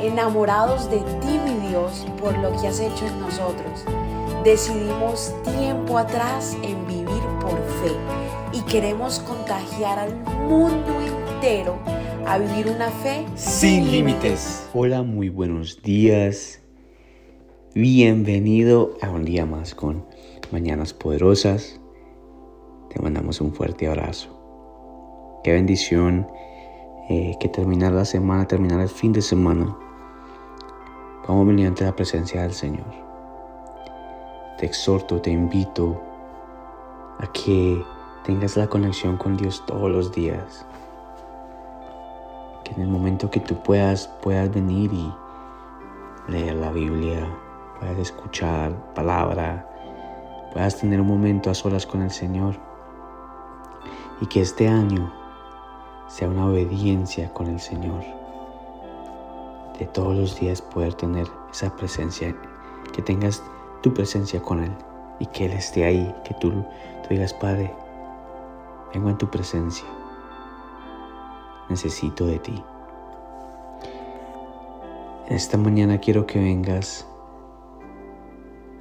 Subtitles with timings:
[0.00, 3.84] enamorados de ti, mi Dios, por lo que has hecho en nosotros.
[4.44, 7.92] Decidimos tiempo atrás en vivir por fe
[8.52, 10.14] y queremos contagiar al
[10.48, 11.78] mundo entero
[12.26, 14.68] a vivir una fe sin límites.
[14.72, 16.60] Hola, muy buenos días.
[17.74, 20.06] Bienvenido a un día más con
[20.50, 21.80] Mañanas Poderosas.
[22.90, 25.40] Te mandamos un fuerte abrazo.
[25.44, 26.26] Qué bendición
[27.08, 29.76] eh, que terminar la semana, terminar el fin de semana.
[31.28, 32.86] Vamos venir ante la presencia del Señor.
[34.58, 36.00] Te exhorto, te invito
[37.18, 37.84] a que
[38.24, 40.64] tengas la conexión con Dios todos los días.
[42.62, 45.12] Que en el momento que tú puedas, puedas venir y
[46.28, 47.28] leer la Biblia,
[47.80, 49.68] puedas escuchar palabra,
[50.52, 52.54] puedas tener un momento a solas con el Señor.
[54.20, 55.12] Y que este año
[56.06, 58.25] sea una obediencia con el Señor.
[59.78, 62.34] De todos los días poder tener esa presencia,
[62.92, 63.42] que tengas
[63.82, 64.72] tu presencia con Él
[65.20, 67.72] y que Él esté ahí, que tú, tú digas, Padre,
[68.94, 69.86] vengo en tu presencia,
[71.68, 72.64] necesito de ti.
[75.28, 77.06] Esta mañana quiero que vengas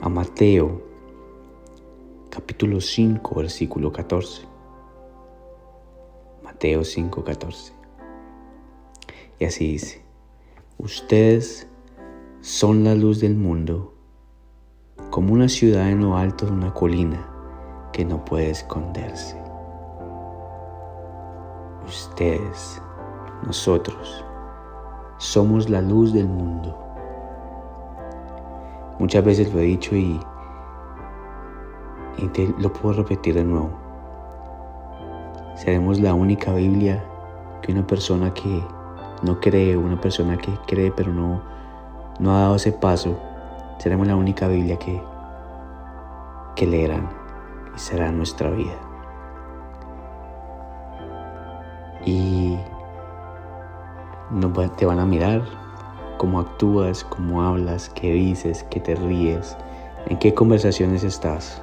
[0.00, 0.82] a Mateo
[2.28, 4.42] capítulo 5 versículo 14.
[6.42, 7.72] Mateo 5 14.
[9.38, 10.02] Y así dice,
[10.82, 11.68] ustedes
[12.40, 13.94] son la luz del mundo
[15.10, 17.24] como una ciudad en lo alto de una colina
[17.92, 19.40] que no puede esconderse.
[21.86, 22.82] Ustedes,
[23.46, 24.24] nosotros,
[25.18, 26.76] somos la luz del mundo.
[28.98, 30.18] Muchas veces lo he dicho y,
[32.58, 33.70] lo puedo repetir de nuevo.
[35.54, 37.04] Seremos la única Biblia
[37.62, 38.64] que una persona que
[39.22, 41.42] no cree, una persona que cree pero no,
[42.18, 43.18] no ha dado ese paso,
[43.78, 45.02] seremos la única Biblia que,
[46.56, 47.08] que leerán
[47.74, 48.74] y será nuestra vida.
[52.04, 52.58] Y
[54.30, 55.42] no te van a mirar
[56.18, 59.56] cómo actúas, cómo hablas, qué dices, qué te ríes,
[60.06, 61.62] en qué conversaciones estás.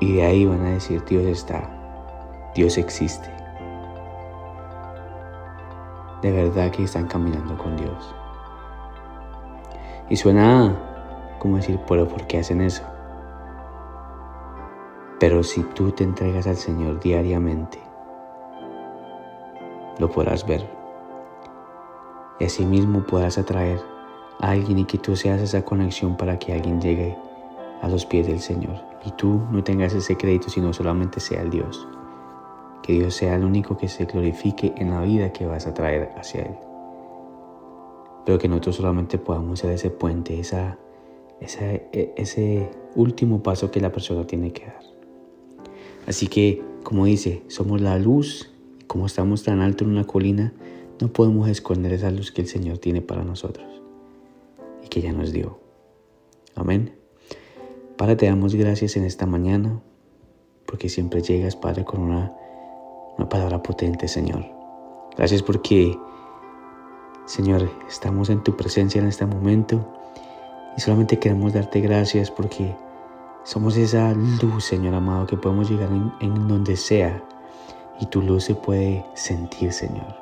[0.00, 1.68] Y de ahí van a decir, Dios está,
[2.54, 3.41] Dios existe.
[6.22, 8.14] De verdad que están caminando con Dios.
[10.08, 12.84] Y suena como decir, pero ¿por qué hacen eso?
[15.18, 17.80] Pero si tú te entregas al Señor diariamente,
[19.98, 20.68] lo podrás ver.
[22.38, 23.80] Y asimismo puedas atraer
[24.40, 27.16] a alguien y que tú seas esa conexión para que alguien llegue
[27.82, 28.76] a los pies del Señor.
[29.04, 31.88] Y tú no tengas ese crédito, sino solamente sea el Dios.
[32.82, 36.10] Que Dios sea el único que se glorifique en la vida que vas a traer
[36.16, 36.54] hacia Él.
[38.24, 40.78] Pero que nosotros solamente podamos ser ese puente, esa
[41.42, 44.82] e, ese, último paso que la persona tiene que dar.
[46.06, 50.52] Así que, como dice, somos la luz y como estamos tan alto en una colina,
[51.00, 53.66] no podemos esconder esa luz que el Señor tiene para nosotros
[54.84, 55.58] y que ya nos dio.
[56.54, 56.94] Amén.
[57.96, 59.80] Padre, te damos gracias en esta mañana
[60.66, 62.34] porque siempre llegas, Padre, con una,
[63.18, 64.44] una palabra potente, Señor.
[65.16, 65.98] Gracias porque,
[67.26, 69.84] Señor, estamos en tu presencia en este momento
[70.76, 72.74] y solamente queremos darte gracias porque
[73.44, 75.90] somos esa luz, Señor amado, que podemos llegar
[76.20, 77.22] en, donde sea
[78.00, 80.16] y tu luz se puede sentir, Señor.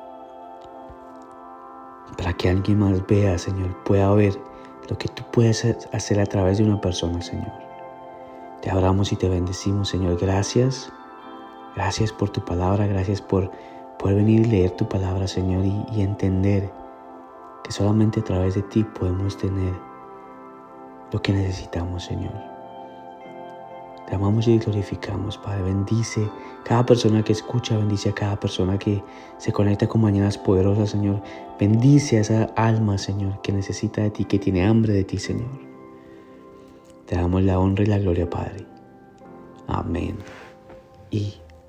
[2.17, 4.37] Para que alguien más vea, Señor, pueda ver
[4.89, 7.51] lo que tú puedes hacer a través de una persona, Señor.
[8.61, 10.19] Te abramos y te bendecimos, Señor.
[10.19, 10.91] Gracias.
[11.75, 12.87] Gracias por tu palabra.
[12.87, 13.51] Gracias por
[13.99, 16.71] poder venir y leer tu palabra, Señor, y, entender
[17.63, 19.73] que solamente a través de ti podemos tener
[21.11, 22.33] lo que necesitamos, Señor.
[24.07, 25.63] Te amamos y glorificamos, Padre.
[25.63, 26.27] Bendice
[26.65, 29.03] cada persona que escucha, bendice a cada persona que
[29.37, 31.21] se conecta con mañanas poderosas, Señor.
[31.59, 35.49] Bendice a esa alma, Señor, que necesita de ti, que tiene hambre de ti, Señor.
[37.05, 38.65] Te damos la honra y la gloria, Padre.
[39.67, 40.17] Amén
[41.11, 41.33] y